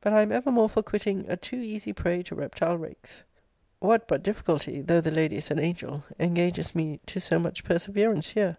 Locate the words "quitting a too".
0.82-1.58